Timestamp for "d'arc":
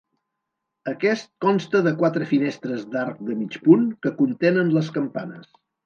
2.97-3.23